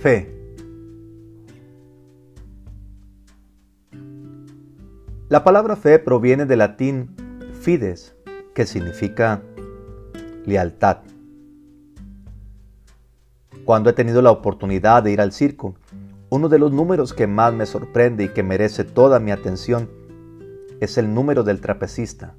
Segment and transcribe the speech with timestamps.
[0.00, 0.32] Fe.
[5.28, 7.16] La palabra fe proviene del latín
[7.60, 8.14] fides,
[8.54, 9.42] que significa
[10.46, 10.98] lealtad.
[13.64, 15.74] Cuando he tenido la oportunidad de ir al circo,
[16.30, 19.90] uno de los números que más me sorprende y que merece toda mi atención
[20.80, 22.36] es el número del trapecista.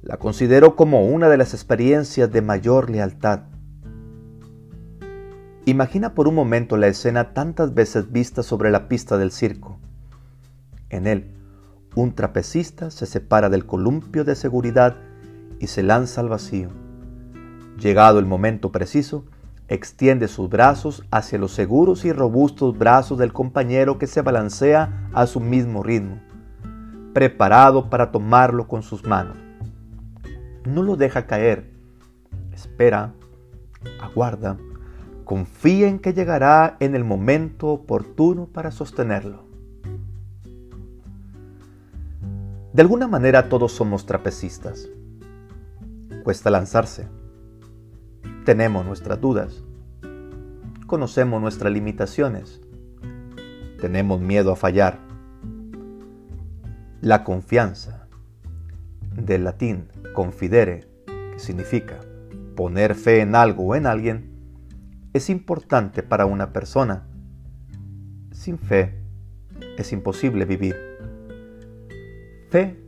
[0.00, 3.51] La considero como una de las experiencias de mayor lealtad.
[5.64, 9.78] Imagina por un momento la escena tantas veces vista sobre la pista del circo.
[10.90, 11.36] En él,
[11.94, 14.96] un trapecista se separa del columpio de seguridad
[15.60, 16.68] y se lanza al vacío.
[17.78, 19.24] Llegado el momento preciso,
[19.68, 25.26] extiende sus brazos hacia los seguros y robustos brazos del compañero que se balancea a
[25.26, 26.20] su mismo ritmo,
[27.14, 29.36] preparado para tomarlo con sus manos.
[30.66, 31.70] No lo deja caer,
[32.52, 33.14] espera,
[34.00, 34.56] aguarda,
[35.32, 39.46] confía en que llegará en el momento oportuno para sostenerlo.
[42.74, 44.90] De alguna manera todos somos trapecistas.
[46.22, 47.08] Cuesta lanzarse.
[48.44, 49.64] Tenemos nuestras dudas.
[50.86, 52.60] Conocemos nuestras limitaciones.
[53.80, 54.98] Tenemos miedo a fallar.
[57.00, 58.06] La confianza,
[59.16, 62.00] del latín confidere, que significa
[62.54, 64.31] poner fe en algo o en alguien,
[65.12, 67.06] es importante para una persona.
[68.30, 68.98] Sin fe
[69.76, 70.76] es imposible vivir.
[72.50, 72.78] Fe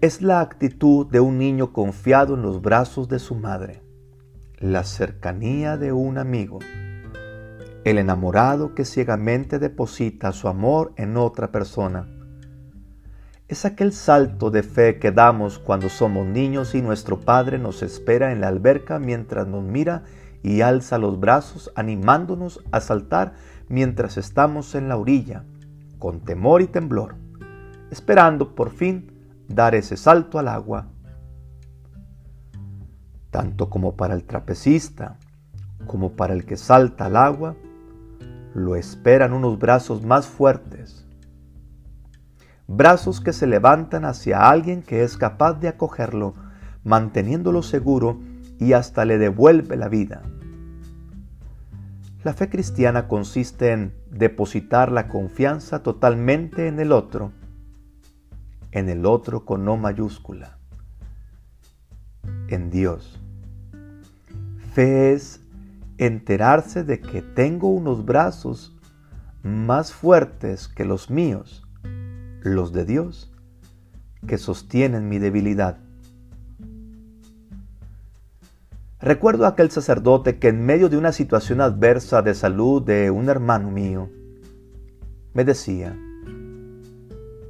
[0.00, 3.82] es la actitud de un niño confiado en los brazos de su madre,
[4.58, 6.58] la cercanía de un amigo,
[7.84, 12.08] el enamorado que ciegamente deposita su amor en otra persona.
[13.48, 18.32] Es aquel salto de fe que damos cuando somos niños y nuestro Padre nos espera
[18.32, 20.04] en la alberca mientras nos mira
[20.42, 23.34] y alza los brazos animándonos a saltar
[23.68, 25.44] mientras estamos en la orilla,
[25.98, 27.14] con temor y temblor,
[27.90, 29.12] esperando por fin
[29.48, 30.88] dar ese salto al agua.
[33.30, 35.18] Tanto como para el trapecista
[35.86, 37.56] como para el que salta al agua,
[38.54, 41.06] lo esperan unos brazos más fuertes,
[42.66, 46.34] brazos que se levantan hacia alguien que es capaz de acogerlo,
[46.84, 48.20] manteniéndolo seguro
[48.58, 50.22] y hasta le devuelve la vida.
[52.24, 57.32] La fe cristiana consiste en depositar la confianza totalmente en el otro,
[58.70, 60.58] en el otro con no mayúscula,
[62.46, 63.20] en Dios.
[64.72, 65.40] Fe es
[65.98, 68.78] enterarse de que tengo unos brazos
[69.42, 71.66] más fuertes que los míos,
[72.40, 73.32] los de Dios,
[74.28, 75.78] que sostienen mi debilidad.
[79.02, 83.28] Recuerdo a aquel sacerdote que en medio de una situación adversa de salud de un
[83.28, 84.08] hermano mío,
[85.34, 85.98] me decía,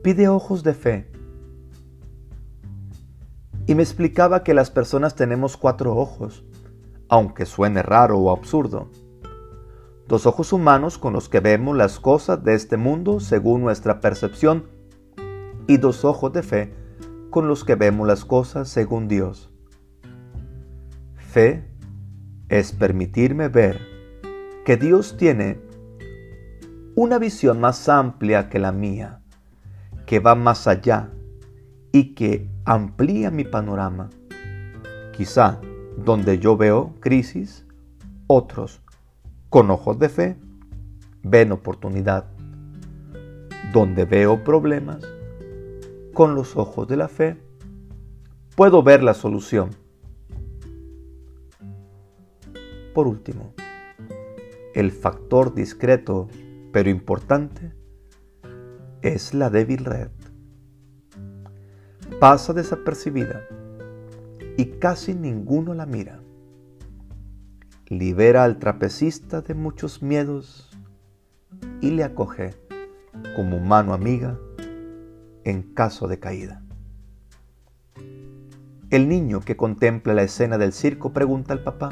[0.02, 1.12] pide ojos de fe.
[3.66, 6.42] Y me explicaba que las personas tenemos cuatro ojos,
[7.10, 8.88] aunque suene raro o absurdo.
[10.08, 14.68] Dos ojos humanos con los que vemos las cosas de este mundo según nuestra percepción
[15.66, 16.74] y dos ojos de fe
[17.28, 19.51] con los que vemos las cosas según Dios.
[21.32, 21.64] Fe
[22.50, 23.80] es permitirme ver
[24.66, 25.58] que Dios tiene
[26.94, 29.22] una visión más amplia que la mía,
[30.04, 31.08] que va más allá
[31.90, 34.10] y que amplía mi panorama.
[35.16, 35.58] Quizá
[35.96, 37.64] donde yo veo crisis,
[38.26, 38.82] otros
[39.48, 40.36] con ojos de fe
[41.22, 42.26] ven oportunidad.
[43.72, 45.02] Donde veo problemas,
[46.12, 47.38] con los ojos de la fe,
[48.54, 49.81] puedo ver la solución.
[52.94, 53.54] Por último,
[54.74, 56.28] el factor discreto
[56.72, 57.72] pero importante
[59.02, 60.10] es la débil red.
[62.20, 63.42] Pasa desapercibida
[64.56, 66.20] y casi ninguno la mira.
[67.86, 70.70] Libera al trapecista de muchos miedos
[71.80, 72.54] y le acoge
[73.36, 74.38] como mano amiga
[75.44, 76.62] en caso de caída.
[78.90, 81.90] El niño que contempla la escena del circo pregunta al papá,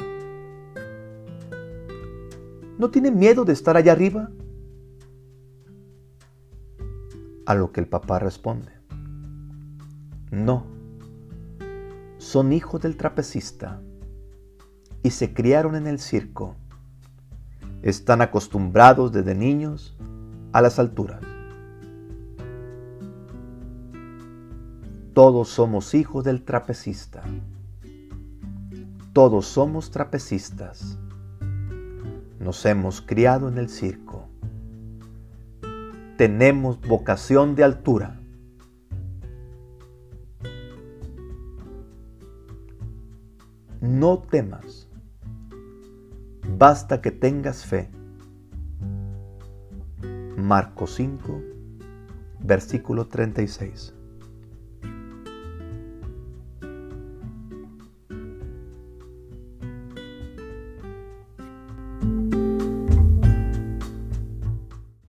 [2.81, 4.31] ¿No tiene miedo de estar allá arriba?
[7.45, 8.71] A lo que el papá responde,
[10.31, 10.65] no,
[12.17, 13.83] son hijos del trapecista
[15.03, 16.55] y se criaron en el circo.
[17.83, 19.95] Están acostumbrados desde niños
[20.51, 21.21] a las alturas.
[25.13, 27.21] Todos somos hijos del trapecista.
[29.13, 30.97] Todos somos trapecistas.
[32.41, 34.27] Nos hemos criado en el circo.
[36.17, 38.19] Tenemos vocación de altura.
[43.79, 44.89] No temas.
[46.57, 47.91] Basta que tengas fe.
[50.35, 51.41] Marcos 5,
[52.39, 53.93] versículo 36.